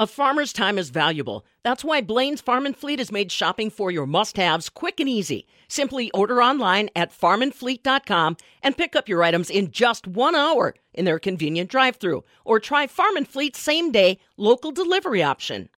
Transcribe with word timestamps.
A 0.00 0.06
farmer's 0.06 0.52
time 0.52 0.78
is 0.78 0.90
valuable. 0.90 1.44
That's 1.64 1.82
why 1.82 2.02
Blaine's 2.02 2.40
Farm 2.40 2.66
and 2.66 2.76
Fleet 2.76 3.00
has 3.00 3.10
made 3.10 3.32
shopping 3.32 3.68
for 3.68 3.90
your 3.90 4.06
must-haves 4.06 4.68
quick 4.68 5.00
and 5.00 5.08
easy. 5.08 5.44
Simply 5.66 6.08
order 6.12 6.40
online 6.40 6.88
at 6.94 7.10
farmandfleet.com 7.10 8.36
and 8.62 8.76
pick 8.76 8.94
up 8.94 9.08
your 9.08 9.24
items 9.24 9.50
in 9.50 9.72
just 9.72 10.06
1 10.06 10.36
hour 10.36 10.76
in 10.94 11.04
their 11.04 11.18
convenient 11.18 11.68
drive-through 11.68 12.22
or 12.44 12.60
try 12.60 12.86
Farm 12.86 13.16
and 13.16 13.26
Fleet's 13.26 13.58
same-day 13.58 14.20
local 14.36 14.70
delivery 14.70 15.20
option. 15.24 15.68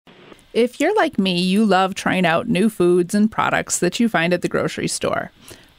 If 0.53 0.81
you're 0.81 0.95
like 0.97 1.19
me, 1.19 1.41
you 1.41 1.65
love 1.65 1.95
trying 1.95 2.27
out 2.27 2.47
new 2.47 2.69
foods 2.69 3.15
and 3.15 3.33
products 3.33 3.79
that 3.79 3.99
you 3.99 4.11
find 4.11 4.35
at 4.35 4.43
the 4.43 4.49
grocery 4.51 4.89
store. 4.89 5.33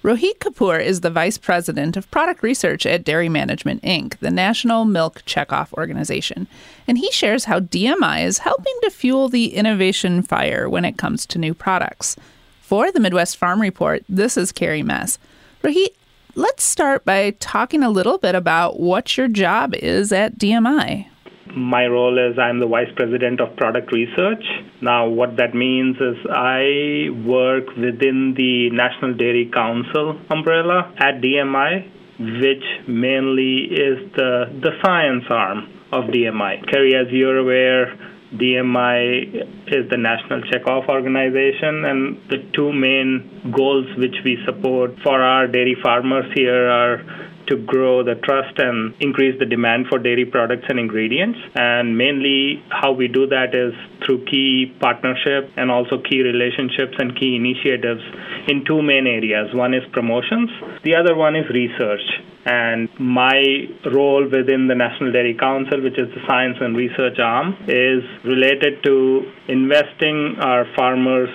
Rohit 0.04 0.40
Kapoor 0.40 0.84
is 0.84 1.02
the 1.02 1.12
Vice 1.12 1.38
President 1.38 1.96
of 1.96 2.10
Product 2.10 2.42
Research 2.42 2.88
at 2.88 3.04
Dairy 3.04 3.30
Management 3.30 3.84
Inc., 3.84 4.18
the 4.18 4.32
National 4.32 4.84
Milk 4.84 5.22
Checkoff 5.28 5.72
Organization, 5.74 6.48
and 6.88 6.98
he 6.98 7.12
shares 7.12 7.46
how 7.46 7.60
DMI 7.60 8.26
is 8.26 8.40
helping 8.40 8.74
to 8.82 8.90
fuel 8.90 9.30
the 9.30 9.54
innovation 9.54 10.24
fire 10.24 10.68
when 10.68 10.86
it 10.86 10.98
comes 10.98 11.28
to 11.28 11.38
new 11.38 11.54
products. 11.54 12.16
For 12.62 12.92
the 12.92 13.00
Midwest 13.00 13.38
Farm 13.38 13.62
Report, 13.62 14.04
this 14.10 14.38
is 14.38 14.52
Carrie 14.52 14.82
Mess. 14.82 15.20
Rohit, 15.62 15.94
let's 16.34 16.64
start 16.64 17.06
by 17.06 17.36
talking 17.40 17.84
a 17.84 17.92
little 17.92 18.18
bit 18.18 18.34
about 18.34 18.80
what 18.80 19.18
your 19.18 19.28
job 19.28 19.76
is 19.76 20.12
at 20.12 20.40
DMI 20.40 21.11
my 21.56 21.86
role 21.86 22.18
is 22.18 22.38
I'm 22.40 22.60
the 22.60 22.68
vice 22.68 22.92
president 22.96 23.42
of 23.42 23.56
product 23.56 23.92
research. 23.92 24.44
Now, 24.82 25.08
what 25.08 25.38
that 25.38 25.54
means 25.54 25.98
is 25.98 26.18
I 26.30 27.10
work 27.26 27.68
within 27.78 28.34
the 28.36 28.70
National 28.72 29.14
Dairy 29.14 29.50
Council 29.54 30.20
umbrella 30.30 30.94
at 30.98 31.22
DMI, 31.22 31.90
which 32.20 32.88
mainly 32.88 33.68
is 33.72 34.12
the, 34.16 34.46
the 34.62 34.72
science 34.84 35.26
arm 35.30 35.70
of 35.92 36.06
DMI. 36.06 36.70
Carrie, 36.70 36.96
as 36.96 37.12
you're 37.12 37.38
aware, 37.38 37.98
DMI 38.34 39.68
is 39.68 39.90
the 39.90 39.98
National 39.98 40.42
Checkoff 40.44 40.88
Organization, 40.88 41.84
and 41.84 42.18
the 42.30 42.38
two 42.54 42.72
main 42.72 43.52
goals 43.56 43.86
which 43.98 44.16
we 44.24 44.38
support 44.46 44.92
for 45.04 45.22
our 45.22 45.48
dairy 45.48 45.76
farmers 45.84 46.32
here 46.34 46.70
are 46.70 47.31
to 47.48 47.58
grow 47.58 48.04
the 48.04 48.16
trust 48.16 48.58
and 48.60 48.94
increase 49.00 49.38
the 49.40 49.46
demand 49.46 49.88
for 49.88 50.00
dairy 50.00 50.26
products 50.26 50.66
and 50.70 50.80
ingredients. 50.80 51.40
And 51.56 51.98
mainly, 51.98 52.64
how 52.70 52.92
we 52.92 53.08
do 53.08 53.28
that 53.28 53.54
is 53.56 53.74
through 54.06 54.26
key 54.26 54.74
partnership 54.80 55.52
and 55.58 55.72
also 55.72 56.02
key 56.02 56.22
relationships 56.22 56.96
and 56.98 57.18
key 57.18 57.36
initiatives 57.36 58.02
in 58.48 58.66
two 58.66 58.82
main 58.82 59.08
areas. 59.08 59.54
One 59.54 59.74
is 59.74 59.84
promotions, 59.92 60.50
the 60.84 60.96
other 60.96 61.16
one 61.16 61.36
is 61.36 61.50
research. 61.50 62.02
And 62.44 62.90
my 63.00 63.70
role 63.94 64.24
within 64.24 64.68
the 64.68 64.74
National 64.74 65.12
Dairy 65.12 65.36
Council, 65.36 65.80
which 65.84 66.00
is 66.00 66.10
the 66.10 66.22
science 66.28 66.58
and 66.60 66.76
research 66.76 67.20
arm, 67.20 67.56
is 67.68 68.02
related 68.24 68.84
to 68.84 69.32
investing 69.48 70.38
our 70.42 70.66
farmers 70.76 71.30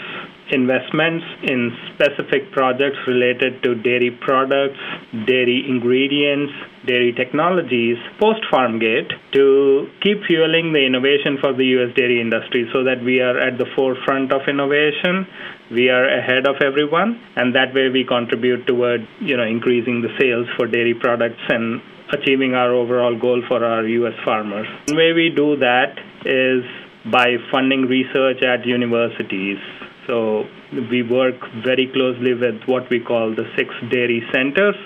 investments 0.50 1.24
in 1.42 1.76
specific 1.94 2.52
projects 2.52 2.98
related 3.06 3.62
to 3.62 3.74
dairy 3.74 4.10
products, 4.10 4.78
dairy 5.26 5.64
ingredients, 5.68 6.52
dairy 6.86 7.12
technologies 7.12 7.96
post 8.20 8.40
farm 8.50 8.78
gate 8.78 9.10
to 9.32 9.88
keep 10.00 10.22
fueling 10.24 10.72
the 10.72 10.86
innovation 10.86 11.36
for 11.40 11.52
the 11.52 11.64
US 11.76 11.94
dairy 11.96 12.20
industry 12.20 12.68
so 12.72 12.84
that 12.84 13.02
we 13.02 13.20
are 13.20 13.38
at 13.38 13.58
the 13.58 13.66
forefront 13.74 14.32
of 14.32 14.42
innovation 14.48 15.26
we 15.70 15.88
are 15.88 16.06
ahead 16.06 16.46
of 16.46 16.56
everyone 16.62 17.20
and 17.34 17.54
that 17.54 17.74
way 17.74 17.88
we 17.88 18.04
contribute 18.04 18.66
toward 18.66 19.06
you 19.20 19.36
know 19.36 19.42
increasing 19.42 20.00
the 20.00 20.14
sales 20.18 20.46
for 20.56 20.66
dairy 20.66 20.94
products 20.94 21.42
and 21.48 21.82
achieving 22.12 22.54
our 22.54 22.72
overall 22.72 23.18
goal 23.18 23.42
for 23.48 23.64
our 23.64 23.84
US 23.84 24.14
farmers. 24.24 24.68
The 24.86 24.94
way 24.94 25.12
we 25.12 25.30
do 25.34 25.56
that 25.56 25.98
is 26.24 26.62
by 27.10 27.36
funding 27.50 27.82
research 27.82 28.42
at 28.42 28.64
universities 28.64 29.58
so 30.06 30.44
we 30.90 31.02
work 31.02 31.34
very 31.64 31.90
closely 31.92 32.34
with 32.34 32.62
what 32.66 32.88
we 32.90 33.00
call 33.00 33.34
the 33.34 33.44
six 33.56 33.70
dairy 33.90 34.22
centers. 34.32 34.76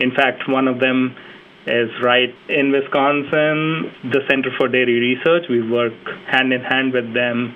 In 0.00 0.12
fact, 0.14 0.48
one 0.48 0.68
of 0.68 0.80
them 0.80 1.16
is 1.66 1.90
right 2.02 2.34
in 2.48 2.72
Wisconsin, 2.72 3.92
the 4.04 4.20
Center 4.28 4.50
for 4.56 4.68
Dairy 4.68 5.00
Research. 5.00 5.44
We 5.50 5.68
work 5.68 5.92
hand 6.26 6.52
in 6.52 6.62
hand 6.62 6.92
with 6.92 7.12
them, 7.14 7.54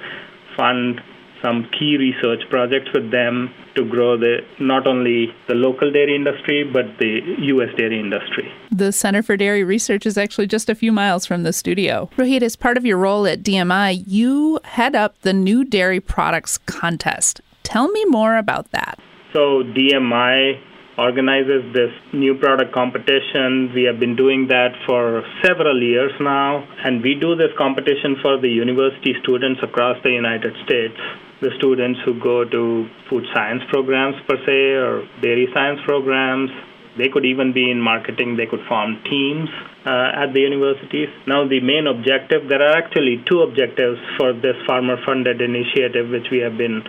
fund 0.56 1.00
some 1.42 1.68
key 1.78 1.96
research 1.98 2.48
projects 2.48 2.88
with 2.94 3.10
them 3.10 3.52
to 3.74 3.84
grow 3.84 4.16
the 4.16 4.38
not 4.60 4.86
only 4.86 5.34
the 5.48 5.54
local 5.54 5.90
dairy 5.90 6.14
industry 6.14 6.64
but 6.64 6.86
the 6.98 7.20
US 7.38 7.74
dairy 7.76 7.98
industry. 7.98 8.50
The 8.70 8.92
Center 8.92 9.22
for 9.22 9.36
Dairy 9.36 9.64
Research 9.64 10.06
is 10.06 10.16
actually 10.16 10.46
just 10.46 10.70
a 10.70 10.74
few 10.74 10.92
miles 10.92 11.26
from 11.26 11.42
the 11.42 11.52
studio. 11.52 12.08
Rohit, 12.16 12.42
as 12.42 12.56
part 12.56 12.76
of 12.76 12.86
your 12.86 12.98
role 12.98 13.26
at 13.26 13.42
DMI, 13.42 14.04
you 14.06 14.60
head 14.64 14.94
up 14.94 15.20
the 15.22 15.32
New 15.32 15.64
Dairy 15.64 16.00
Products 16.00 16.58
Contest. 16.58 17.40
Tell 17.62 17.88
me 17.88 18.04
more 18.06 18.36
about 18.36 18.70
that. 18.70 18.98
So 19.32 19.62
DMI 19.62 20.60
organizes 20.98 21.72
this 21.72 21.90
new 22.12 22.34
product 22.34 22.72
competition. 22.72 23.72
We 23.74 23.84
have 23.84 23.98
been 23.98 24.14
doing 24.14 24.48
that 24.48 24.72
for 24.86 25.24
several 25.42 25.82
years 25.82 26.12
now, 26.20 26.66
and 26.84 27.02
we 27.02 27.14
do 27.14 27.34
this 27.34 27.50
competition 27.56 28.16
for 28.20 28.38
the 28.38 28.48
university 28.48 29.14
students 29.22 29.60
across 29.62 29.96
the 30.02 30.10
United 30.10 30.54
States 30.64 30.98
the 31.42 31.50
students 31.58 31.98
who 32.04 32.18
go 32.20 32.44
to 32.44 32.88
food 33.10 33.24
science 33.34 33.62
programs 33.68 34.14
per 34.28 34.36
se 34.46 34.58
or 34.78 35.06
dairy 35.20 35.48
science 35.52 35.80
programs. 35.84 36.50
They 36.96 37.08
could 37.08 37.24
even 37.24 37.52
be 37.52 37.70
in 37.70 37.80
marketing, 37.80 38.36
they 38.36 38.46
could 38.46 38.60
form 38.68 39.00
teams 39.08 39.48
uh, 39.86 40.22
at 40.22 40.32
the 40.32 40.40
universities. 40.40 41.08
Now, 41.26 41.48
the 41.48 41.60
main 41.60 41.86
objective 41.86 42.48
there 42.48 42.62
are 42.62 42.76
actually 42.76 43.24
two 43.28 43.40
objectives 43.40 43.98
for 44.18 44.32
this 44.32 44.56
farmer 44.66 44.96
funded 45.04 45.40
initiative, 45.40 46.10
which 46.10 46.28
we 46.30 46.38
have 46.38 46.56
been 46.56 46.82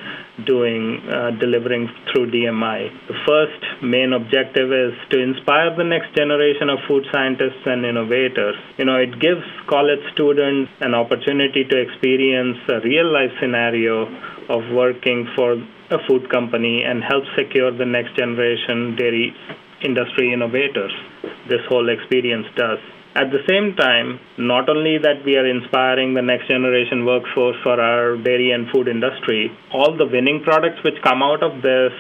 doing, 0.46 1.00
uh, 1.10 1.32
delivering 1.40 1.90
through 2.12 2.32
DMI. 2.32 2.92
The 3.08 3.18
first 3.26 3.84
main 3.84 4.14
objective 4.14 4.72
is 4.72 4.94
to 5.12 5.22
inspire 5.22 5.76
the 5.76 5.84
next 5.84 6.16
generation 6.16 6.70
of 6.70 6.80
food 6.88 7.06
scientists 7.12 7.64
and 7.66 7.86
innovators. 7.86 8.56
You 8.78 8.86
know, 8.86 8.98
it 8.98 9.20
gives 9.20 9.46
college 9.68 10.02
students 10.14 10.72
an 10.82 10.94
opportunity 10.94 11.64
to 11.64 11.76
experience 11.80 12.58
a 12.70 12.82
real 12.82 13.12
life 13.12 13.32
scenario 13.40 14.06
of 14.50 14.62
working 14.74 15.28
for 15.36 15.54
a 15.90 16.00
food 16.08 16.30
company 16.30 16.84
and 16.84 17.04
help 17.04 17.24
secure 17.38 17.72
the 17.72 17.86
next 17.86 18.16
generation 18.16 18.96
dairy 18.96 19.34
industry 19.84 20.34
innovators. 20.34 20.92
This 21.50 21.62
whole 21.70 21.90
experience 21.90 22.48
does. 22.56 22.80
At 23.16 23.30
the 23.30 23.46
same 23.48 23.76
time, 23.76 24.20
not 24.40 24.70
only 24.70 24.98
that 24.98 25.24
we 25.24 25.38
are 25.38 25.46
inspiring 25.46 26.16
the 26.16 26.22
next 26.22 26.48
generation 26.48 27.06
workforce 27.06 27.58
for 27.62 27.80
our 27.80 28.18
dairy 28.18 28.52
and 28.52 28.66
food 28.74 28.88
industry, 28.88 29.52
all 29.72 29.96
the 29.96 30.08
winning 30.08 30.42
products 30.44 30.82
which 30.84 30.98
come 31.04 31.22
out 31.22 31.44
of 31.44 31.62
this 31.62 31.94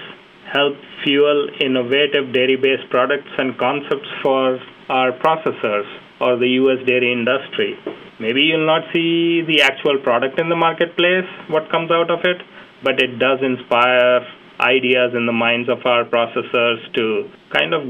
help 0.52 0.74
fuel 1.04 1.50
innovative 1.62 2.34
dairy 2.34 2.56
based 2.56 2.90
products 2.90 3.30
and 3.38 3.58
concepts 3.58 4.10
for 4.24 4.58
our 4.90 5.12
processors 5.12 5.86
or 6.20 6.38
the 6.38 6.50
US 6.62 6.82
dairy 6.88 7.12
industry. 7.12 7.78
Maybe 8.20 8.42
you'll 8.44 8.66
not 8.66 8.84
see 8.94 9.42
the 9.42 9.62
actual 9.62 10.00
product 10.00 10.40
in 10.40 10.50
the 10.50 10.56
marketplace, 10.56 11.30
what 11.48 11.70
comes 11.70 11.92
out 11.92 12.10
of 12.10 12.20
it, 12.24 12.42
but 12.84 13.00
it 13.00 13.20
does 13.20 13.40
inspire 13.42 14.26
ideas 14.60 15.14
in 15.16 15.26
the 15.26 15.34
minds 15.34 15.70
of 15.70 15.86
our 15.86 16.06
processors 16.06 16.80
to 16.94 17.30
kind 17.52 17.74
of 17.74 17.84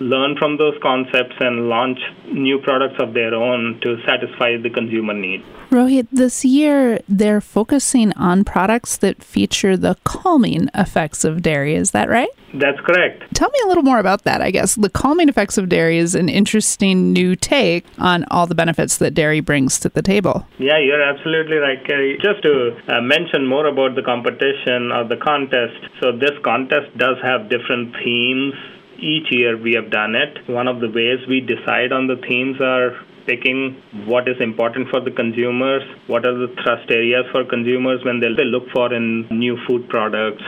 learn 0.00 0.36
from 0.36 0.56
those 0.56 0.74
concepts 0.82 1.36
and 1.40 1.68
launch 1.68 1.98
new 2.26 2.58
products 2.58 2.96
of 2.98 3.14
their 3.14 3.34
own 3.34 3.78
to 3.82 3.96
satisfy 4.06 4.56
the 4.56 4.70
consumer 4.70 5.14
need. 5.14 5.44
Rohit, 5.70 6.06
this 6.12 6.44
year 6.44 7.00
they're 7.08 7.40
focusing 7.40 8.12
on 8.12 8.44
products 8.44 8.98
that 8.98 9.22
feature 9.22 9.76
the 9.76 9.96
calming 10.04 10.68
effects 10.74 11.24
of 11.24 11.40
dairy. 11.40 11.74
Is 11.74 11.92
that 11.92 12.10
right? 12.10 12.28
That's 12.54 12.78
correct. 12.80 13.34
Tell 13.34 13.48
me 13.48 13.58
a 13.64 13.68
little 13.68 13.82
more 13.82 13.98
about 13.98 14.24
that, 14.24 14.42
I 14.42 14.50
guess. 14.50 14.74
The 14.74 14.90
calming 14.90 15.30
effects 15.30 15.56
of 15.56 15.70
dairy 15.70 15.96
is 15.96 16.14
an 16.14 16.28
interesting 16.28 17.12
new 17.12 17.34
take 17.34 17.86
on 17.98 18.26
all 18.30 18.46
the 18.46 18.54
benefits 18.54 18.98
that 18.98 19.14
dairy 19.14 19.40
brings 19.40 19.78
to 19.80 19.88
the 19.88 20.02
table. 20.02 20.46
Yeah, 20.58 20.78
you're 20.78 21.02
absolutely 21.02 21.56
right, 21.56 21.82
Carrie. 21.86 22.18
Just 22.20 22.42
to 22.42 22.76
uh, 22.88 23.00
mention 23.00 23.46
more 23.46 23.66
about 23.66 23.94
the 23.94 24.02
competition 24.02 24.92
or 24.92 25.08
the 25.08 25.16
contest. 25.16 25.80
So, 26.00 26.12
this 26.12 26.36
contest 26.44 26.96
does 26.98 27.16
have 27.22 27.48
different 27.48 27.96
themes 28.04 28.54
each 29.02 29.30
year 29.30 29.56
we 29.56 29.74
have 29.74 29.90
done 29.90 30.14
it. 30.14 30.48
One 30.48 30.68
of 30.68 30.80
the 30.80 30.88
ways 30.88 31.26
we 31.28 31.40
decide 31.40 31.92
on 31.92 32.06
the 32.06 32.16
themes 32.16 32.60
are 32.60 32.94
picking 33.26 33.80
what 34.06 34.28
is 34.28 34.36
important 34.40 34.88
for 34.90 35.00
the 35.00 35.10
consumers, 35.10 35.82
what 36.06 36.26
are 36.26 36.34
the 36.34 36.52
thrust 36.62 36.90
areas 36.90 37.24
for 37.30 37.44
consumers 37.44 38.04
when 38.04 38.20
they 38.20 38.28
look 38.28 38.64
for 38.72 38.92
in 38.92 39.26
new 39.30 39.56
food 39.66 39.88
products 39.88 40.42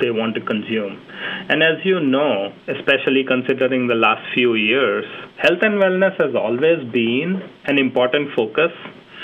they 0.00 0.10
want 0.10 0.34
to 0.34 0.40
consume. 0.40 1.00
And 1.48 1.62
as 1.62 1.84
you 1.84 2.00
know, 2.00 2.52
especially 2.68 3.24
considering 3.26 3.86
the 3.86 3.94
last 3.94 4.22
few 4.34 4.54
years, 4.54 5.04
health 5.38 5.60
and 5.62 5.80
wellness 5.80 6.16
has 6.20 6.34
always 6.34 6.84
been 6.92 7.42
an 7.64 7.78
important 7.78 8.34
focus 8.34 8.72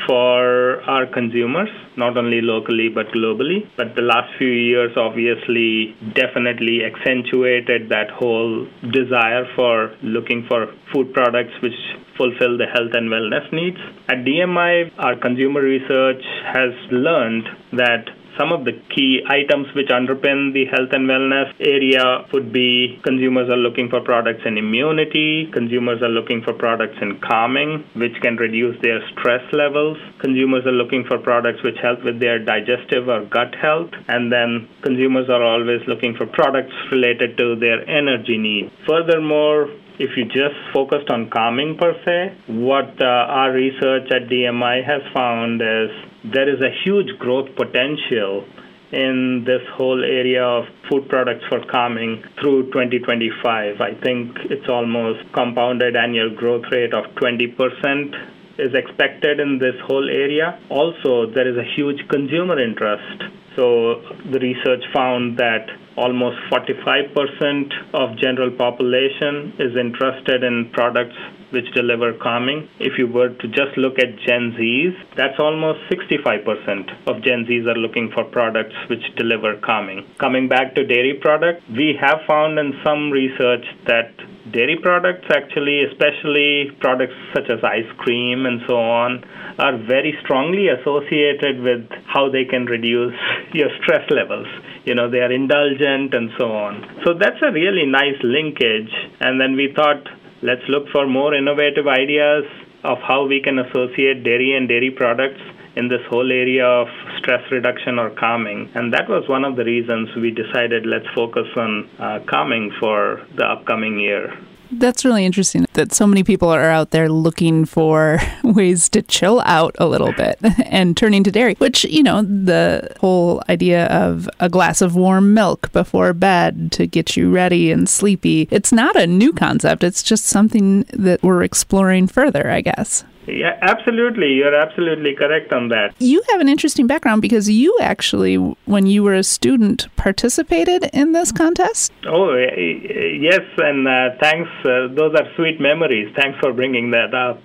for 0.06 0.82
our 0.82 1.06
consumers, 1.06 1.68
not 1.96 2.16
only 2.16 2.40
locally 2.40 2.88
but 2.88 3.06
globally. 3.08 3.68
But 3.76 3.94
the 3.94 4.02
last 4.02 4.36
few 4.38 4.48
years 4.48 4.92
obviously 4.96 5.96
definitely 6.14 6.80
accentuated 6.84 7.88
that 7.90 8.10
whole 8.10 8.66
desire 8.90 9.46
for 9.54 9.94
looking 10.02 10.46
for 10.48 10.74
food 10.92 11.12
products 11.12 11.52
which 11.62 11.78
fulfill 12.16 12.58
the 12.58 12.66
health 12.66 12.92
and 12.94 13.08
wellness 13.08 13.50
needs. 13.52 13.78
At 14.08 14.24
DMI, 14.24 14.92
our 14.98 15.16
consumer 15.16 15.62
research 15.62 16.22
has 16.52 16.72
learned 16.90 17.44
that 17.72 18.08
some 18.38 18.52
of 18.52 18.64
the 18.64 18.72
key 18.94 19.20
items 19.28 19.66
which 19.74 19.88
underpin 19.88 20.52
the 20.52 20.64
health 20.70 20.90
and 20.92 21.08
wellness 21.08 21.52
area 21.60 22.24
would 22.32 22.52
be 22.52 23.00
consumers 23.04 23.48
are 23.50 23.60
looking 23.60 23.88
for 23.88 24.00
products 24.00 24.42
in 24.46 24.56
immunity, 24.58 25.50
consumers 25.52 26.02
are 26.02 26.08
looking 26.08 26.42
for 26.42 26.52
products 26.52 26.96
in 27.00 27.20
calming, 27.20 27.84
which 27.96 28.14
can 28.22 28.36
reduce 28.36 28.80
their 28.82 29.00
stress 29.12 29.42
levels, 29.52 29.98
consumers 30.20 30.64
are 30.66 30.72
looking 30.72 31.04
for 31.06 31.18
products 31.18 31.62
which 31.62 31.76
help 31.82 32.02
with 32.04 32.20
their 32.20 32.38
digestive 32.38 33.08
or 33.08 33.24
gut 33.26 33.54
health, 33.60 33.90
and 34.08 34.32
then 34.32 34.68
consumers 34.82 35.28
are 35.28 35.42
always 35.42 35.80
looking 35.86 36.14
for 36.16 36.26
products 36.26 36.72
related 36.90 37.36
to 37.36 37.56
their 37.56 37.88
energy 37.88 38.38
needs. 38.38 38.70
Furthermore, 38.86 39.68
if 39.98 40.10
you 40.16 40.24
just 40.24 40.56
focused 40.72 41.10
on 41.10 41.30
calming 41.30 41.76
per 41.78 41.92
se, 42.04 42.34
what 42.48 42.90
uh, 43.00 43.04
our 43.04 43.52
research 43.52 44.10
at 44.10 44.28
DMI 44.28 44.84
has 44.84 45.02
found 45.12 45.60
is 45.60 45.90
there 46.24 46.48
is 46.48 46.60
a 46.60 46.70
huge 46.84 47.18
growth 47.18 47.48
potential 47.56 48.44
in 48.92 49.42
this 49.46 49.62
whole 49.74 50.04
area 50.04 50.44
of 50.44 50.64
food 50.88 51.08
products 51.08 51.44
for 51.48 51.64
calming 51.64 52.22
through 52.40 52.66
2025. 52.66 53.80
I 53.80 53.94
think 54.02 54.36
it's 54.50 54.68
almost 54.68 55.32
compounded 55.32 55.96
annual 55.96 56.30
growth 56.34 56.64
rate 56.70 56.92
of 56.92 57.04
20% 57.16 58.58
is 58.58 58.74
expected 58.74 59.40
in 59.40 59.58
this 59.58 59.74
whole 59.86 60.08
area. 60.08 60.60
Also, 60.68 61.26
there 61.32 61.48
is 61.48 61.56
a 61.56 61.64
huge 61.74 62.06
consumer 62.08 62.60
interest. 62.60 63.24
So 63.56 64.02
the 64.30 64.38
research 64.38 64.84
found 64.94 65.38
that 65.38 65.66
almost 65.96 66.36
45% 66.52 67.72
of 67.94 68.16
general 68.18 68.50
population 68.50 69.54
is 69.58 69.76
interested 69.76 70.44
in 70.44 70.70
products 70.72 71.16
which 71.52 71.70
deliver 71.74 72.12
calming. 72.14 72.68
If 72.80 72.98
you 72.98 73.06
were 73.06 73.28
to 73.28 73.48
just 73.48 73.76
look 73.76 73.98
at 73.98 74.18
Gen 74.26 74.56
Zs, 74.58 74.94
that's 75.16 75.38
almost 75.38 75.80
65% 75.90 77.08
of 77.08 77.22
Gen 77.22 77.46
Zs 77.48 77.66
are 77.66 77.78
looking 77.78 78.10
for 78.14 78.24
products 78.24 78.74
which 78.88 79.02
deliver 79.16 79.56
calming. 79.64 80.06
Coming 80.18 80.48
back 80.48 80.74
to 80.74 80.86
dairy 80.86 81.18
products, 81.20 81.62
we 81.70 81.96
have 82.00 82.20
found 82.26 82.58
in 82.58 82.72
some 82.84 83.10
research 83.10 83.64
that 83.86 84.10
dairy 84.52 84.78
products 84.82 85.26
actually, 85.30 85.84
especially 85.84 86.70
products 86.80 87.14
such 87.34 87.48
as 87.48 87.62
ice 87.62 87.90
cream 87.98 88.46
and 88.46 88.60
so 88.66 88.76
on, 88.76 89.22
are 89.58 89.76
very 89.86 90.16
strongly 90.22 90.68
associated 90.68 91.60
with 91.60 91.86
how 92.06 92.28
they 92.30 92.44
can 92.44 92.66
reduce 92.66 93.14
your 93.52 93.68
stress 93.82 94.08
levels. 94.10 94.46
You 94.84 94.94
know, 94.94 95.10
they 95.10 95.18
are 95.18 95.30
indulgent 95.32 96.14
and 96.14 96.30
so 96.38 96.50
on. 96.52 96.82
So 97.04 97.14
that's 97.14 97.40
a 97.42 97.52
really 97.52 97.86
nice 97.86 98.18
linkage. 98.22 98.90
And 99.20 99.40
then 99.40 99.54
we 99.54 99.72
thought, 99.74 100.02
let's 100.42 100.62
look 100.68 100.88
for 100.90 101.06
more 101.06 101.34
innovative 101.34 101.86
ideas 101.86 102.44
of 102.84 102.98
how 102.98 103.26
we 103.26 103.40
can 103.40 103.58
associate 103.58 104.24
dairy 104.24 104.56
and 104.56 104.68
dairy 104.68 104.90
products 104.90 105.40
in 105.76 105.88
this 105.88 106.02
whole 106.10 106.30
area 106.30 106.66
of 106.66 106.88
stress 107.18 107.42
reduction 107.50 107.98
or 107.98 108.10
calming. 108.10 108.70
And 108.74 108.92
that 108.92 109.08
was 109.08 109.28
one 109.28 109.44
of 109.44 109.56
the 109.56 109.64
reasons 109.64 110.14
we 110.16 110.30
decided 110.30 110.84
let's 110.84 111.08
focus 111.14 111.46
on 111.56 111.88
uh, 111.98 112.20
calming 112.26 112.72
for 112.78 113.24
the 113.36 113.44
upcoming 113.44 113.98
year. 113.98 114.36
That's 114.72 115.04
really 115.04 115.24
interesting 115.24 115.66
that 115.74 115.92
so 115.92 116.06
many 116.06 116.24
people 116.24 116.48
are 116.48 116.70
out 116.70 116.90
there 116.90 117.08
looking 117.08 117.64
for 117.64 118.18
ways 118.42 118.88
to 118.90 119.02
chill 119.02 119.40
out 119.44 119.76
a 119.78 119.86
little 119.86 120.12
bit 120.12 120.38
and 120.66 120.96
turning 120.96 121.22
to 121.24 121.30
dairy, 121.30 121.54
which, 121.58 121.84
you 121.84 122.02
know, 122.02 122.22
the 122.22 122.94
whole 123.00 123.42
idea 123.48 123.86
of 123.86 124.28
a 124.40 124.48
glass 124.48 124.80
of 124.80 124.96
warm 124.96 125.34
milk 125.34 125.70
before 125.72 126.12
bed 126.12 126.72
to 126.72 126.86
get 126.86 127.16
you 127.16 127.30
ready 127.30 127.70
and 127.70 127.88
sleepy, 127.88 128.48
it's 128.50 128.72
not 128.72 128.96
a 128.96 129.06
new 129.06 129.32
concept. 129.32 129.84
It's 129.84 130.02
just 130.02 130.24
something 130.24 130.84
that 130.92 131.22
we're 131.22 131.42
exploring 131.42 132.06
further, 132.06 132.50
I 132.50 132.62
guess. 132.62 133.04
Yeah, 133.26 133.58
absolutely. 133.62 134.34
You're 134.34 134.54
absolutely 134.54 135.14
correct 135.14 135.52
on 135.52 135.68
that. 135.68 135.94
You 135.98 136.22
have 136.30 136.40
an 136.40 136.48
interesting 136.48 136.86
background 136.86 137.22
because 137.22 137.48
you 137.48 137.76
actually, 137.80 138.36
when 138.64 138.86
you 138.86 139.02
were 139.02 139.14
a 139.14 139.22
student, 139.22 139.86
participated 139.96 140.90
in 140.92 141.12
this 141.12 141.32
contest. 141.32 141.92
Oh, 142.06 142.34
yes, 142.34 143.42
and 143.58 143.86
uh, 143.86 144.10
thanks. 144.20 144.50
Uh, 144.64 144.88
those 144.94 145.14
are 145.14 145.26
sweet 145.36 145.60
memories. 145.60 146.12
Thanks 146.16 146.38
for 146.40 146.52
bringing 146.52 146.90
that 146.90 147.14
up. 147.14 147.42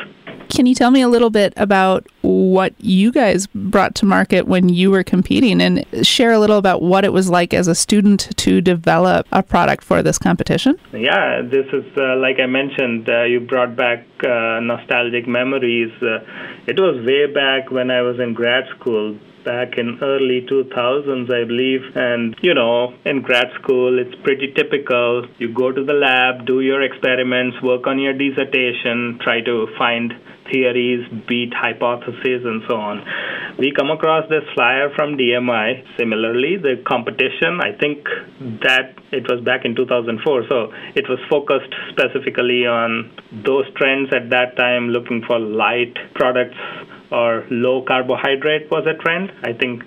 Can 0.50 0.66
you 0.66 0.74
tell 0.74 0.92
me 0.92 1.02
a 1.02 1.08
little 1.08 1.30
bit 1.30 1.54
about 1.58 2.08
what 2.52 2.74
you 2.80 3.12
guys 3.12 3.48
brought 3.48 3.96
to 3.96 4.06
market 4.06 4.48
when 4.48 4.70
you 4.70 4.92
were 4.92 5.04
competing 5.04 5.62
and 5.62 5.86
share 6.06 6.32
a 6.32 6.40
little 6.40 6.58
about 6.58 6.82
what 6.82 7.06
it 7.06 7.14
was 7.14 7.30
like 7.30 7.54
as 7.54 7.68
a 7.68 7.76
student 7.76 8.36
to 8.38 8.62
develop 8.62 9.28
a 9.32 9.44
product 9.44 9.84
for 9.84 10.02
this 10.02 10.18
competition? 10.18 10.80
Yeah, 10.92 11.42
this 11.42 11.68
is, 11.74 11.86
uh, 11.98 12.16
like 12.18 12.40
I 12.40 12.46
mentioned, 12.46 13.10
uh, 13.10 13.24
you 13.24 13.40
brought 13.40 13.76
back 13.76 14.06
uh, 14.24 14.60
nostalgic 14.62 15.28
memories. 15.28 15.92
Uh, 16.02 16.20
it 16.68 16.80
was 16.80 17.06
way 17.06 17.32
back 17.32 17.72
when 17.72 17.92
I 17.92 18.02
was 18.02 18.20
in 18.20 18.34
grad 18.34 18.66
school 18.80 19.18
back 19.50 19.78
in 19.78 19.98
early 20.12 20.40
2000s 20.52 21.34
i 21.40 21.44
believe 21.52 21.84
and 21.96 22.36
you 22.42 22.54
know 22.54 22.94
in 23.06 23.22
grad 23.28 23.50
school 23.60 24.00
it's 24.04 24.16
pretty 24.24 24.52
typical 24.60 25.26
you 25.40 25.54
go 25.64 25.72
to 25.72 25.84
the 25.92 25.98
lab 26.06 26.46
do 26.46 26.62
your 26.70 26.82
experiments 26.90 27.62
work 27.72 27.88
on 27.88 28.00
your 28.06 28.16
dissertation 28.24 29.20
try 29.24 29.40
to 29.42 29.56
find 29.78 30.14
theories, 30.52 31.06
beat 31.28 31.54
hypotheses, 31.54 32.46
and 32.46 32.62
so 32.68 32.76
on. 32.76 33.04
We 33.58 33.72
come 33.76 33.90
across 33.90 34.30
this 34.30 34.44
flyer 34.54 34.90
from 34.96 35.18
DMI. 35.18 35.84
Similarly, 35.98 36.58
the 36.58 36.82
competition, 36.88 37.60
I 37.62 37.78
think 37.78 38.06
that 38.64 38.96
it 39.12 39.26
was 39.30 39.44
back 39.44 39.66
in 39.66 39.76
2004, 39.76 40.46
so 40.50 40.72
it 40.96 41.06
was 41.10 41.20
focused 41.30 41.74
specifically 41.92 42.66
on 42.66 43.12
those 43.46 43.66
trends 43.76 44.10
at 44.14 44.30
that 44.30 44.56
time, 44.58 44.90
looking 44.90 45.24
for 45.26 45.40
light 45.40 45.96
products 46.16 46.58
or 47.12 47.46
low 47.50 47.84
carbohydrate 47.86 48.70
was 48.72 48.86
a 48.86 48.96
trend. 49.02 49.32
I 49.44 49.54
think 49.54 49.84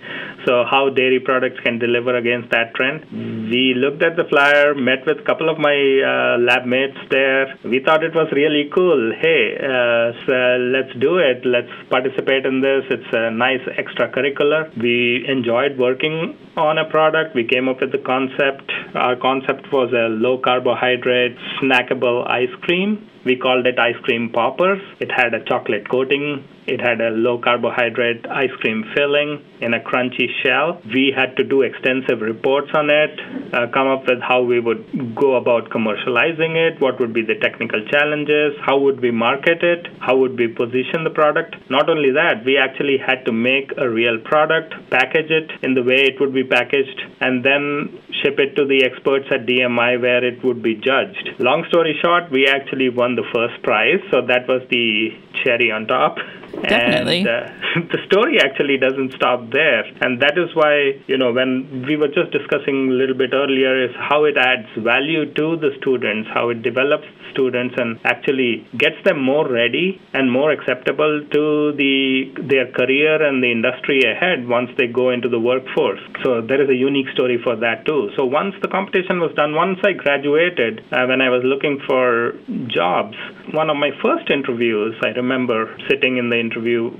so. 0.46 0.64
How 0.70 0.88
dairy 0.88 1.20
products 1.20 1.61
can 1.61 1.78
deliver 1.78 2.17
against 2.17 2.50
that 2.50 2.75
trend. 2.75 3.05
We 3.50 3.75
looked 3.76 4.02
at 4.02 4.17
the 4.17 4.25
flyer, 4.25 4.75
met 4.75 5.06
with 5.06 5.19
a 5.19 5.22
couple 5.22 5.49
of 5.49 5.58
my 5.58 5.75
uh, 5.75 6.38
lab 6.38 6.67
mates 6.67 6.99
there. 7.11 7.58
We 7.64 7.81
thought 7.84 8.02
it 8.05 8.14
was 8.14 8.28
really 8.32 8.70
cool. 8.75 9.12
Hey, 9.20 9.56
uh, 9.58 10.12
so 10.26 10.32
let's 10.72 10.93
do 10.99 11.19
it. 11.19 11.44
Let's 11.44 11.70
participate 11.90 12.46
in 12.46 12.61
this. 12.61 12.84
It's 12.90 13.12
a 13.12 13.31
nice 13.31 13.62
extracurricular. 13.76 14.70
We 14.81 15.25
enjoyed 15.28 15.78
working 15.78 16.37
on 16.56 16.78
a 16.78 16.84
product. 16.88 17.34
We 17.34 17.44
came 17.44 17.69
up 17.69 17.81
with 17.81 17.93
the 17.93 17.99
concept. 17.99 18.70
Our 18.94 19.16
concept 19.16 19.73
was 19.73 19.93
a 19.93 20.08
low 20.08 20.38
carbohydrate 20.38 21.37
snackable 21.61 22.28
ice 22.28 22.55
cream. 22.62 23.10
We 23.25 23.37
called 23.37 23.67
it 23.67 23.78
ice 23.78 24.00
cream 24.02 24.31
poppers. 24.31 24.81
It 24.99 25.11
had 25.11 25.34
a 25.34 25.44
chocolate 25.44 25.88
coating 25.90 26.44
it 26.70 26.81
had 26.81 27.00
a 27.00 27.11
low 27.11 27.38
carbohydrate 27.38 28.26
ice 28.31 28.55
cream 28.61 28.84
filling 28.94 29.43
in 29.61 29.75
a 29.75 29.81
crunchy 29.81 30.28
shell. 30.43 30.81
We 30.87 31.12
had 31.14 31.37
to 31.37 31.42
do 31.42 31.62
extensive 31.62 32.21
reports 32.21 32.71
on 32.75 32.90
it, 32.90 33.18
uh, 33.52 33.66
come 33.75 33.88
up 33.88 34.06
with 34.06 34.21
how 34.21 34.42
we 34.42 34.61
would 34.61 35.16
go 35.16 35.35
about 35.35 35.71
commercializing 35.71 36.54
it, 36.54 36.80
what 36.80 37.00
would 37.00 37.12
be 37.12 37.23
the 37.23 37.35
technical 37.42 37.85
challenges, 37.90 38.54
how 38.64 38.78
would 38.78 39.00
we 39.00 39.11
market 39.11 39.64
it, 39.64 39.88
how 39.99 40.16
would 40.18 40.38
we 40.38 40.47
position 40.47 41.02
the 41.02 41.11
product. 41.11 41.56
Not 41.71 41.90
only 41.90 42.12
that, 42.12 42.45
we 42.45 42.56
actually 42.56 42.99
had 42.99 43.25
to 43.25 43.33
make 43.33 43.73
a 43.76 43.88
real 43.88 44.18
product, 44.18 44.75
package 44.90 45.30
it 45.30 45.50
in 45.62 45.75
the 45.75 45.83
way 45.83 46.06
it 46.06 46.21
would 46.21 46.33
be 46.33 46.45
packaged, 46.45 47.00
and 47.21 47.45
then 47.45 47.99
ship 48.23 48.38
it 48.38 48.54
to 48.56 48.64
the 48.64 48.85
experts 48.85 49.26
at 49.33 49.47
DMI 49.47 50.00
where 50.00 50.23
it 50.25 50.45
would 50.45 50.62
be 50.62 50.76
judged. 50.76 51.30
Long 51.40 51.64
story 51.68 51.99
short, 52.00 52.30
we 52.30 52.47
actually 52.47 52.90
won 52.90 53.10
the 53.17 53.25
first 53.33 53.62
prize, 53.62 54.00
so 54.11 54.21
that 54.23 54.47
was 54.49 54.62
the 54.71 55.11
cherry 55.43 55.71
on 55.71 55.87
top. 55.87 56.19
Definitely. 56.52 57.21
And 57.21 57.28
uh, 57.28 57.87
the 57.92 57.99
story 58.07 58.38
actually 58.40 58.78
doesn't 58.78 59.14
stop 59.14 59.50
there. 59.50 59.85
And 60.00 60.21
that 60.23 60.37
is 60.37 60.54
why, 60.54 61.00
you 61.07 61.16
know, 61.16 61.33
when 61.33 61.85
we 61.87 61.97
were 61.97 62.09
just 62.09 62.30
discussing 62.33 62.90
a 62.90 62.95
little 62.95 63.16
bit 63.16 63.30
earlier, 63.33 63.85
is 63.85 63.95
how 63.97 64.25
it 64.25 64.37
adds 64.37 64.69
value 64.76 65.26
to 65.35 65.57
the 65.57 65.71
students, 65.78 66.28
how 66.33 66.50
it 66.50 66.62
develops 66.62 67.07
students 67.33 67.75
and 67.78 67.99
actually 68.04 68.66
gets 68.76 68.99
them 69.04 69.23
more 69.23 69.47
ready 69.49 70.00
and 70.12 70.30
more 70.30 70.50
acceptable 70.50 71.23
to 71.30 71.73
the 71.78 72.26
their 72.50 72.66
career 72.73 73.23
and 73.23 73.42
the 73.42 73.50
industry 73.50 74.02
ahead 74.02 74.47
once 74.49 74.71
they 74.76 74.87
go 74.87 75.11
into 75.11 75.28
the 75.28 75.38
workforce. 75.38 76.00
So 76.25 76.42
there 76.42 76.61
is 76.62 76.69
a 76.69 76.75
unique 76.75 77.09
story 77.14 77.38
for 77.42 77.54
that 77.57 77.87
too. 77.87 78.11
So 78.16 78.25
once 78.25 78.54
the 78.62 78.69
competition 78.69 79.21
was 79.21 79.33
done, 79.37 79.54
once 79.54 79.78
I 79.85 79.92
graduated, 79.92 80.83
uh, 80.90 81.07
when 81.07 81.21
I 81.21 81.30
was 81.30 81.42
looking 81.45 81.78
for 81.87 82.35
jobs, 82.66 83.16
one 83.54 83.71
of 83.71 83.76
my 83.76 83.90
first 84.02 84.30
interviews, 84.30 84.95
I 85.04 85.14
remember 85.14 85.76
sitting 85.88 86.19
in 86.19 86.30
the 86.30 86.39
interview 86.40 86.90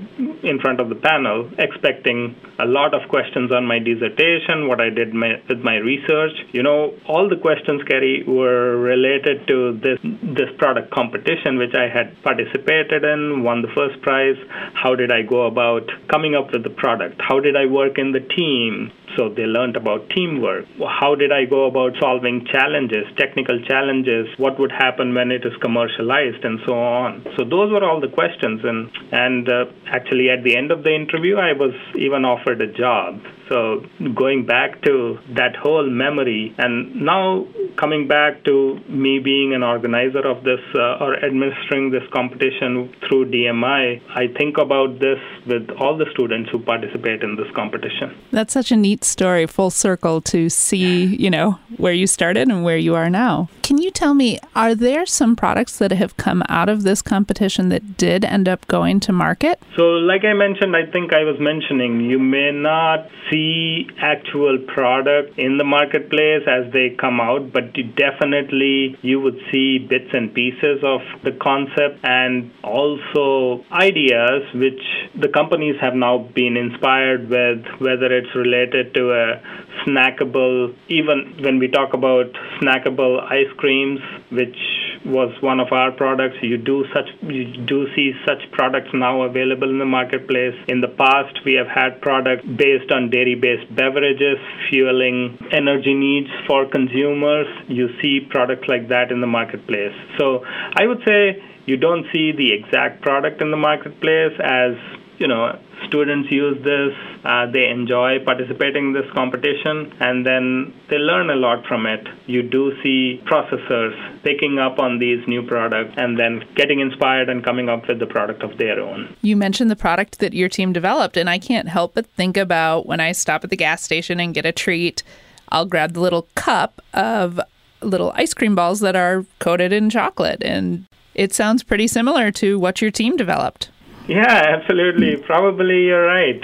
in 0.43 0.59
front 0.61 0.79
of 0.79 0.89
the 0.89 0.95
panel, 0.95 1.49
expecting 1.57 2.35
a 2.59 2.65
lot 2.65 2.93
of 2.93 3.09
questions 3.09 3.51
on 3.51 3.65
my 3.65 3.79
dissertation, 3.79 4.67
what 4.67 4.79
I 4.79 4.89
did 4.89 5.13
my, 5.13 5.41
with 5.49 5.59
my 5.59 5.77
research. 5.77 6.33
You 6.51 6.63
know, 6.63 6.93
all 7.07 7.27
the 7.27 7.37
questions, 7.37 7.81
Carrie, 7.87 8.23
were 8.27 8.77
related 8.77 9.47
to 9.47 9.79
this 9.81 9.99
this 10.21 10.49
product 10.57 10.91
competition, 10.91 11.57
which 11.57 11.73
I 11.75 11.87
had 11.89 12.21
participated 12.23 13.03
in, 13.03 13.43
won 13.43 13.61
the 13.61 13.71
first 13.75 14.01
prize. 14.01 14.37
How 14.73 14.95
did 14.95 15.11
I 15.11 15.21
go 15.23 15.47
about 15.47 15.89
coming 16.11 16.35
up 16.35 16.51
with 16.53 16.63
the 16.63 16.69
product? 16.69 17.19
How 17.19 17.39
did 17.39 17.55
I 17.55 17.65
work 17.65 17.97
in 17.97 18.11
the 18.11 18.21
team? 18.21 18.91
So 19.17 19.27
they 19.27 19.43
learned 19.43 19.75
about 19.75 20.09
teamwork. 20.09 20.65
How 20.79 21.15
did 21.15 21.31
I 21.31 21.43
go 21.45 21.65
about 21.65 21.93
solving 21.99 22.45
challenges, 22.45 23.05
technical 23.17 23.59
challenges? 23.67 24.27
What 24.37 24.59
would 24.59 24.71
happen 24.71 25.13
when 25.13 25.31
it 25.31 25.43
is 25.45 25.51
commercialized, 25.61 26.43
and 26.43 26.59
so 26.65 26.73
on. 26.73 27.25
So 27.37 27.43
those 27.43 27.71
were 27.71 27.83
all 27.83 27.99
the 27.99 28.07
questions. 28.07 28.61
and 28.63 28.89
And 29.11 29.30
and 29.31 29.47
uh, 29.47 29.65
actually, 29.87 30.29
at 30.29 30.43
the 30.43 30.57
end 30.57 30.71
of 30.71 30.83
the 30.83 30.93
interview, 30.93 31.37
I 31.37 31.53
was 31.53 31.73
even 31.95 32.25
offered 32.25 32.61
a 32.61 32.67
job. 32.67 33.21
So 33.51 33.83
going 34.15 34.45
back 34.45 34.81
to 34.83 35.19
that 35.35 35.57
whole 35.57 35.89
memory, 35.89 36.55
and 36.57 36.95
now 36.95 37.45
coming 37.77 38.07
back 38.07 38.45
to 38.45 38.79
me 38.87 39.19
being 39.19 39.53
an 39.53 39.61
organizer 39.61 40.25
of 40.25 40.45
this 40.45 40.61
uh, 40.73 41.03
or 41.03 41.17
administering 41.17 41.91
this 41.91 42.03
competition 42.13 42.95
through 43.01 43.29
DMI, 43.29 44.01
I 44.15 44.27
think 44.37 44.57
about 44.57 44.99
this 44.99 45.19
with 45.45 45.69
all 45.81 45.97
the 45.97 46.05
students 46.13 46.49
who 46.49 46.59
participate 46.59 47.23
in 47.23 47.35
this 47.35 47.51
competition. 47.53 48.15
That's 48.31 48.53
such 48.53 48.71
a 48.71 48.77
neat 48.77 49.03
story, 49.03 49.45
full 49.47 49.69
circle 49.69 50.21
to 50.21 50.49
see, 50.49 51.17
you 51.17 51.29
know, 51.29 51.59
where 51.75 51.93
you 51.93 52.07
started 52.07 52.47
and 52.47 52.63
where 52.63 52.77
you 52.77 52.95
are 52.95 53.09
now. 53.09 53.49
Can 53.63 53.77
you 53.77 53.91
tell 53.91 54.13
me, 54.13 54.39
are 54.55 54.75
there 54.75 55.05
some 55.05 55.35
products 55.35 55.77
that 55.79 55.91
have 55.91 56.15
come 56.15 56.41
out 56.47 56.69
of 56.69 56.83
this 56.83 57.01
competition 57.01 57.67
that 57.69 57.97
did 57.97 58.23
end 58.23 58.47
up 58.47 58.65
going 58.67 59.01
to 59.01 59.11
market? 59.11 59.61
So, 59.75 59.83
like 59.83 60.23
I 60.23 60.33
mentioned, 60.33 60.73
I 60.73 60.85
think 60.89 61.13
I 61.13 61.23
was 61.23 61.37
mentioning, 61.39 61.99
you 62.09 62.17
may 62.17 62.51
not 62.51 63.09
see 63.29 63.40
see 63.41 63.87
actual 63.99 64.57
product 64.73 65.37
in 65.37 65.57
the 65.57 65.63
marketplace 65.63 66.43
as 66.47 66.71
they 66.73 66.95
come 66.99 67.19
out, 67.19 67.51
but 67.51 67.73
definitely 67.95 68.97
you 69.01 69.19
would 69.19 69.39
see 69.51 69.79
bits 69.79 70.09
and 70.13 70.33
pieces 70.33 70.83
of 70.83 71.01
the 71.23 71.31
concept 71.41 71.99
and 72.03 72.51
also 72.63 73.63
ideas 73.71 74.43
which 74.53 74.81
the 75.19 75.27
companies 75.27 75.75
have 75.81 75.95
now 75.95 76.17
been 76.35 76.57
inspired 76.57 77.29
with, 77.29 77.65
whether 77.79 78.11
it's 78.11 78.33
related 78.35 78.93
to 78.93 79.11
a 79.11 79.41
snackable, 79.85 80.75
even 80.87 81.35
when 81.39 81.59
we 81.59 81.67
talk 81.67 81.93
about 81.93 82.31
snackable 82.59 83.21
ice 83.31 83.51
creams, 83.57 83.99
which 84.29 84.57
was 85.05 85.33
one 85.41 85.59
of 85.59 85.71
our 85.71 85.91
products. 85.91 86.37
You 86.41 86.57
do 86.57 86.85
such 86.93 87.09
you 87.21 87.45
do 87.65 87.87
see 87.95 88.13
such 88.27 88.51
products 88.51 88.89
now 88.93 89.23
available 89.23 89.69
in 89.69 89.79
the 89.79 89.85
marketplace. 89.85 90.55
In 90.67 90.81
the 90.81 90.87
past, 90.87 91.39
we 91.45 91.53
have 91.53 91.67
had 91.67 92.01
products 92.01 92.45
based 92.45 92.91
on 92.91 93.09
dairy-based 93.09 93.73
beverages 93.75 94.37
fueling 94.69 95.37
energy 95.51 95.93
needs 95.93 96.29
for 96.47 96.65
consumers. 96.65 97.47
You 97.67 97.89
see 98.01 98.27
products 98.29 98.67
like 98.67 98.89
that 98.89 99.11
in 99.11 99.21
the 99.21 99.27
marketplace. 99.27 99.95
So 100.17 100.43
I 100.45 100.85
would 100.85 101.01
say 101.07 101.41
you 101.65 101.77
don't 101.77 102.05
see 102.11 102.31
the 102.31 102.53
exact 102.53 103.01
product 103.01 103.41
in 103.41 103.51
the 103.51 103.57
marketplace 103.57 104.33
as 104.43 104.73
you 105.21 105.27
know 105.27 105.57
students 105.87 106.31
use 106.31 106.57
this 106.63 106.93
uh, 107.23 107.45
they 107.51 107.67
enjoy 107.69 108.17
participating 108.25 108.87
in 108.87 108.93
this 108.93 109.09
competition 109.13 109.93
and 109.99 110.25
then 110.25 110.73
they 110.89 110.97
learn 110.97 111.29
a 111.29 111.35
lot 111.35 111.65
from 111.67 111.85
it 111.85 112.07
you 112.25 112.41
do 112.41 112.63
see 112.81 113.21
processors 113.25 113.93
picking 114.23 114.57
up 114.57 114.79
on 114.79 114.97
these 114.97 115.25
new 115.27 115.43
products 115.43 115.93
and 115.97 116.19
then 116.19 116.43
getting 116.55 116.79
inspired 116.79 117.29
and 117.29 117.43
coming 117.45 117.69
up 117.69 117.87
with 117.87 117.99
the 117.99 118.05
product 118.07 118.41
of 118.41 118.57
their 118.57 118.79
own 118.79 119.15
you 119.21 119.37
mentioned 119.37 119.69
the 119.69 119.75
product 119.75 120.17
that 120.19 120.33
your 120.33 120.49
team 120.49 120.73
developed 120.73 121.15
and 121.15 121.29
i 121.29 121.37
can't 121.37 121.69
help 121.69 121.93
but 121.93 122.07
think 122.21 122.35
about 122.35 122.87
when 122.87 122.99
i 122.99 123.11
stop 123.11 123.43
at 123.43 123.51
the 123.51 123.57
gas 123.57 123.83
station 123.83 124.19
and 124.19 124.33
get 124.33 124.45
a 124.45 124.51
treat 124.51 125.03
i'll 125.49 125.65
grab 125.65 125.93
the 125.93 126.01
little 126.01 126.27
cup 126.33 126.81
of 126.95 127.39
little 127.81 128.11
ice 128.15 128.33
cream 128.33 128.55
balls 128.55 128.79
that 128.79 128.95
are 128.95 129.25
coated 129.39 129.71
in 129.71 129.89
chocolate 129.89 130.41
and 130.43 130.87
it 131.13 131.33
sounds 131.33 131.63
pretty 131.63 131.87
similar 131.87 132.31
to 132.31 132.57
what 132.57 132.81
your 132.81 132.91
team 132.91 133.17
developed. 133.17 133.69
Yeah, 134.07 134.57
absolutely. 134.57 135.17
Probably 135.17 135.85
you're 135.85 136.05
right. 136.05 136.41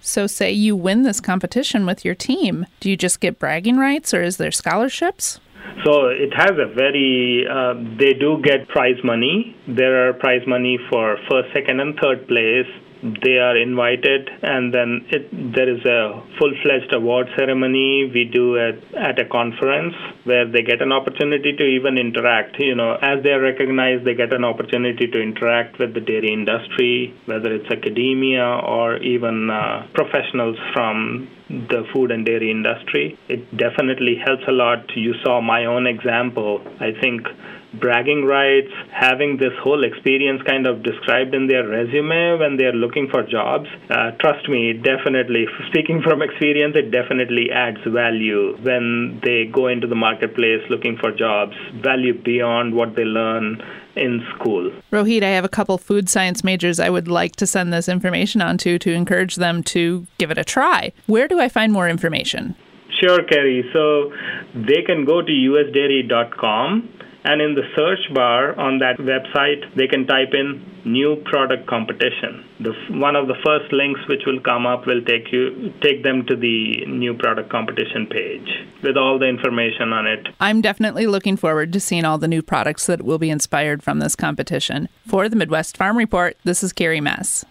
So, 0.00 0.26
say 0.26 0.52
you 0.52 0.74
win 0.74 1.02
this 1.02 1.20
competition 1.20 1.86
with 1.86 2.04
your 2.04 2.14
team, 2.14 2.66
do 2.80 2.90
you 2.90 2.96
just 2.96 3.20
get 3.20 3.38
bragging 3.38 3.76
rights 3.76 4.14
or 4.14 4.22
is 4.22 4.36
there 4.36 4.50
scholarships? 4.50 5.40
So 5.84 6.08
it 6.08 6.32
has 6.34 6.52
a 6.58 6.66
very, 6.66 7.46
uh, 7.48 7.74
they 7.98 8.12
do 8.12 8.40
get 8.42 8.68
prize 8.68 8.98
money. 9.02 9.56
There 9.66 10.08
are 10.08 10.12
prize 10.12 10.42
money 10.46 10.78
for 10.90 11.18
first, 11.28 11.52
second, 11.52 11.80
and 11.80 11.98
third 12.00 12.28
place 12.28 12.66
they 13.02 13.38
are 13.38 13.56
invited 13.56 14.30
and 14.42 14.72
then 14.72 15.04
it, 15.10 15.28
there 15.32 15.68
is 15.68 15.84
a 15.84 16.22
full-fledged 16.38 16.92
award 16.94 17.26
ceremony 17.36 18.10
we 18.14 18.24
do 18.24 18.56
at, 18.58 18.78
at 18.94 19.18
a 19.18 19.24
conference 19.24 19.94
where 20.24 20.46
they 20.46 20.62
get 20.62 20.80
an 20.80 20.92
opportunity 20.92 21.52
to 21.56 21.64
even 21.64 21.98
interact. 21.98 22.58
You 22.60 22.74
know 22.74 22.94
as 23.02 23.22
they 23.22 23.30
are 23.30 23.40
recognized 23.40 24.04
they 24.04 24.14
get 24.14 24.32
an 24.32 24.44
opportunity 24.44 25.06
to 25.08 25.20
interact 25.20 25.78
with 25.78 25.94
the 25.94 26.00
dairy 26.00 26.32
industry 26.32 27.14
whether 27.26 27.52
it's 27.52 27.70
academia 27.70 28.44
or 28.44 28.96
even 28.98 29.50
uh, 29.50 29.86
professionals 29.94 30.56
from 30.72 31.28
the 31.48 31.84
food 31.92 32.10
and 32.10 32.24
dairy 32.24 32.50
industry. 32.50 33.18
It 33.28 33.56
definitely 33.56 34.16
helps 34.24 34.44
a 34.48 34.52
lot. 34.52 34.84
You 34.96 35.14
saw 35.24 35.40
my 35.40 35.66
own 35.66 35.86
example. 35.86 36.62
I 36.80 36.92
think 37.00 37.26
bragging 37.74 38.24
rights, 38.24 38.72
having 38.92 39.36
this 39.38 39.52
whole 39.62 39.84
experience 39.84 40.42
kind 40.42 40.66
of 40.66 40.82
described 40.82 41.34
in 41.34 41.46
their 41.46 41.66
resume 41.66 42.38
when 42.38 42.56
they're 42.56 42.72
looking 42.72 43.08
for 43.10 43.22
jobs, 43.22 43.68
uh, 43.90 44.10
trust 44.20 44.48
me, 44.48 44.72
definitely, 44.72 45.46
speaking 45.68 46.02
from 46.02 46.22
experience, 46.22 46.74
it 46.76 46.90
definitely 46.90 47.50
adds 47.50 47.78
value 47.86 48.56
when 48.62 49.20
they 49.24 49.46
go 49.46 49.68
into 49.68 49.86
the 49.86 49.94
marketplace 49.94 50.62
looking 50.70 50.96
for 50.98 51.10
jobs, 51.10 51.54
value 51.82 52.20
beyond 52.22 52.74
what 52.74 52.94
they 52.94 53.04
learn 53.04 53.62
in 53.96 54.24
school. 54.34 54.70
Rohit, 54.90 55.22
I 55.22 55.28
have 55.28 55.44
a 55.44 55.48
couple 55.48 55.76
food 55.78 56.08
science 56.08 56.42
majors 56.42 56.80
I 56.80 56.90
would 56.90 57.08
like 57.08 57.36
to 57.36 57.46
send 57.46 57.72
this 57.72 57.88
information 57.88 58.40
on 58.40 58.58
to 58.58 58.78
to 58.78 58.92
encourage 58.92 59.36
them 59.36 59.62
to 59.64 60.06
give 60.18 60.30
it 60.30 60.38
a 60.38 60.44
try. 60.44 60.92
Where 61.06 61.28
do 61.28 61.40
I 61.40 61.48
find 61.48 61.72
more 61.72 61.88
information? 61.88 62.54
Sure, 63.00 63.22
Carrie. 63.24 63.68
So 63.72 64.12
they 64.54 64.82
can 64.82 65.04
go 65.04 65.22
to 65.22 65.30
usdairy.com 65.32 66.88
and 67.24 67.40
in 67.40 67.54
the 67.54 67.62
search 67.76 68.12
bar 68.14 68.58
on 68.58 68.78
that 68.78 68.98
website, 68.98 69.74
they 69.76 69.86
can 69.86 70.06
type 70.06 70.34
in 70.34 70.64
new 70.84 71.16
product 71.24 71.66
competition. 71.66 72.44
The, 72.60 72.72
one 72.90 73.14
of 73.14 73.28
the 73.28 73.36
first 73.44 73.72
links 73.72 74.00
which 74.08 74.22
will 74.26 74.40
come 74.40 74.66
up 74.66 74.86
will 74.86 75.02
take 75.02 75.32
you 75.32 75.72
take 75.80 76.02
them 76.02 76.26
to 76.26 76.36
the 76.36 76.84
new 76.86 77.14
product 77.14 77.50
competition 77.50 78.06
page 78.06 78.48
with 78.82 78.96
all 78.96 79.18
the 79.18 79.26
information 79.26 79.92
on 79.92 80.06
it. 80.06 80.28
I'm 80.40 80.60
definitely 80.60 81.06
looking 81.06 81.36
forward 81.36 81.72
to 81.72 81.80
seeing 81.80 82.04
all 82.04 82.18
the 82.18 82.28
new 82.28 82.42
products 82.42 82.86
that 82.86 83.02
will 83.02 83.18
be 83.18 83.30
inspired 83.30 83.82
from 83.82 84.00
this 84.00 84.16
competition. 84.16 84.88
For 85.06 85.28
the 85.28 85.36
Midwest 85.36 85.76
Farm 85.76 85.96
Report, 85.96 86.36
this 86.44 86.62
is 86.62 86.72
Carrie 86.72 87.00
Mess. 87.00 87.44